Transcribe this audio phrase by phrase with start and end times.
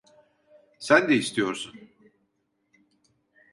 [0.79, 1.89] Sen de istiyorsun.